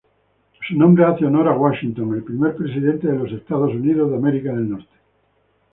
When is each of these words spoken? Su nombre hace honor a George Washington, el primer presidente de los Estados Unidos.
Su 0.67 0.73
nombre 0.75 1.05
hace 1.05 1.25
honor 1.25 1.47
a 1.47 1.49
George 1.51 1.59
Washington, 1.85 2.15
el 2.15 2.23
primer 2.23 2.55
presidente 2.55 3.07
de 3.07 3.19
los 3.19 3.31
Estados 3.33 3.69
Unidos. 3.71 4.11